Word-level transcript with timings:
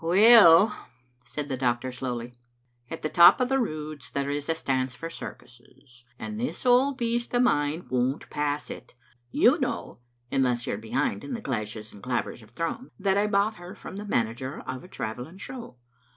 "Well," 0.03 0.87
said 1.23 1.47
the 1.47 1.57
doctor 1.57 1.91
slowly, 1.91 2.33
"at 2.89 3.03
the 3.03 3.07
top 3.09 3.39
of 3.39 3.49
the 3.49 3.59
Roods 3.59 4.09
there 4.09 4.31
is 4.31 4.49
a 4.49 4.55
stance 4.55 4.95
for 4.95 5.11
circuses, 5.11 6.05
and 6.17 6.39
this 6.39 6.65
old 6.65 6.97
beast 6.97 7.31
of 7.35 7.43
mine 7.43 7.85
won't 7.87 8.27
pass 8.31 8.71
it. 8.71 8.95
You 9.29 9.59
know, 9.59 9.99
unless 10.31 10.65
you 10.65 10.73
are 10.73 10.77
be 10.77 10.89
hind 10.93 11.23
in 11.23 11.35
the 11.35 11.39
clashes 11.41 11.93
and 11.93 12.01
clavers 12.01 12.41
of 12.41 12.49
Thrums, 12.49 12.89
that 12.97 13.15
I 13.15 13.27
bought 13.27 13.57
her 13.57 13.75
from 13.75 13.97
the 13.97 14.05
manager 14.05 14.61
of 14.61 14.83
a 14.83 14.87
travelling 14.87 15.37
show. 15.37 15.75